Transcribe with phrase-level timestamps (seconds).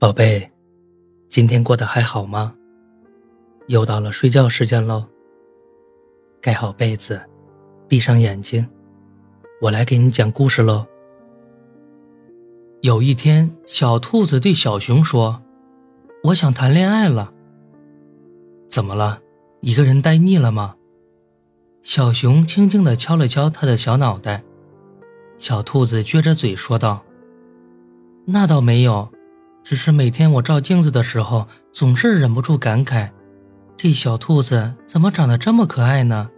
[0.00, 0.48] 宝贝，
[1.28, 2.54] 今天过得还好吗？
[3.66, 5.04] 又到了睡觉时间喽。
[6.40, 7.20] 盖好被子，
[7.88, 8.64] 闭上眼睛，
[9.60, 10.86] 我来给你讲故事喽。
[12.80, 15.42] 有一天，小兔子对小熊说
[16.22, 17.34] ：“我想谈恋爱了。”
[18.70, 19.20] 怎么了？
[19.62, 20.76] 一个人呆腻了吗？
[21.82, 24.44] 小熊轻轻地敲了敲他的小脑袋。
[25.38, 27.02] 小兔子撅着嘴说道
[28.26, 29.08] ：“那倒没有。”
[29.62, 33.10] 只是每天我照镜子的时候，总是忍不住感慨：
[33.76, 36.30] 这小兔子怎么长得这么可爱呢？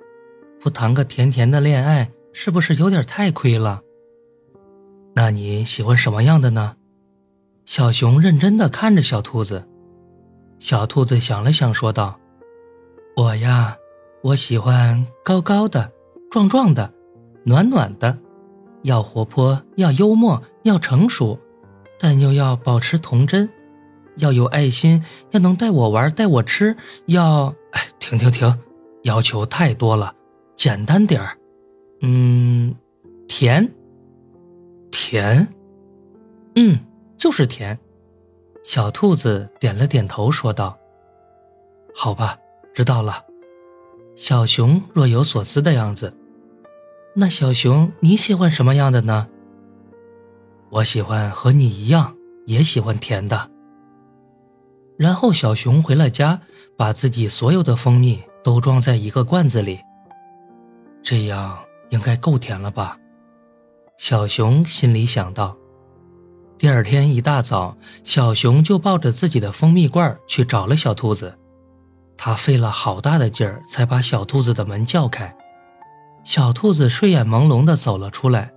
[0.60, 3.82] 不谈个甜甜的恋爱，是不是有点太亏了？
[5.14, 6.76] 那你喜欢什么样的呢？
[7.64, 9.66] 小熊认真的看着小兔子。
[10.58, 12.18] 小兔子想了想，说道
[13.16, 13.76] ：“我呀，
[14.22, 15.90] 我喜欢高高的、
[16.30, 16.92] 壮壮的、
[17.44, 18.18] 暖暖的，
[18.82, 21.38] 要活泼，要幽默，要成熟。”
[22.02, 23.46] 但又要保持童真，
[24.16, 27.54] 要有爱心，要能带我玩，带我吃，要……
[27.72, 28.58] 哎，停停停，
[29.02, 30.14] 要求太多了，
[30.56, 31.36] 简单点儿。
[32.00, 32.74] 嗯，
[33.28, 33.70] 甜，
[34.90, 35.46] 甜，
[36.54, 36.78] 嗯，
[37.18, 37.78] 就是甜。
[38.64, 40.78] 小兔子点了点头，说道
[41.94, 42.38] ：“好吧，
[42.72, 43.24] 知道了。”
[44.16, 46.14] 小熊若有所思的样子。
[47.14, 49.28] 那小熊，你喜欢什么样的呢？
[50.70, 52.14] 我喜欢和你一样，
[52.46, 53.50] 也喜欢甜的。
[54.96, 56.40] 然后小熊回了家，
[56.76, 59.80] 把自己所有的蜂蜜都装在一个罐子里。
[61.02, 62.96] 这样应该够甜了吧？
[63.98, 65.56] 小熊心里想到。
[66.56, 71.36] 第二天一大早，小熊就抱着自己的蜂蜜罐去找了小兔子。
[72.16, 75.34] 他费了好大的劲儿，才把小兔子的门叫开。
[76.22, 78.52] 小兔子睡眼朦胧地走了出来。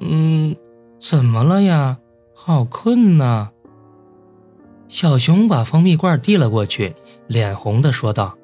[0.00, 0.56] 嗯。
[1.00, 1.98] 怎么了呀？
[2.34, 3.50] 好困呐！
[4.88, 6.94] 小熊把蜂蜜罐递了过去，
[7.26, 8.38] 脸红的说道：“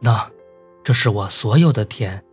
[0.00, 0.30] 那，
[0.84, 2.24] 这是我所有的甜。”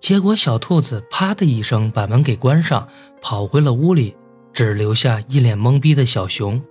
[0.00, 2.88] 结果小兔子啪的一声把门给关上，
[3.20, 4.16] 跑回了屋里，
[4.52, 6.62] 只留下一脸懵逼的小熊。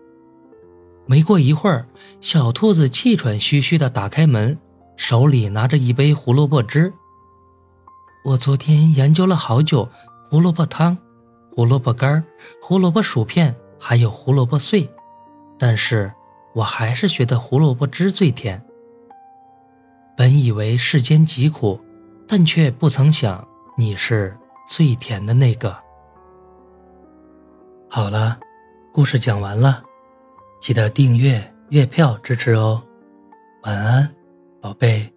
[1.05, 1.87] 没过一会儿，
[2.19, 4.57] 小兔子气喘吁吁的打开门，
[4.95, 6.91] 手里拿着一杯胡萝卜汁。
[8.25, 9.87] 我昨天研究了好久，
[10.29, 10.97] 胡萝卜汤。
[11.55, 12.21] 胡萝卜干、
[12.61, 14.89] 胡萝卜薯片，还有胡萝卜碎，
[15.57, 16.11] 但是
[16.53, 18.61] 我还是觉得胡萝卜汁最甜。
[20.17, 21.79] 本以为世间疾苦，
[22.27, 25.73] 但却不曾想你是最甜的那个。
[27.89, 28.37] 好了，
[28.91, 29.81] 故事讲完了，
[30.59, 32.83] 记得订阅、月票支持哦。
[33.63, 34.13] 晚安，
[34.59, 35.14] 宝贝。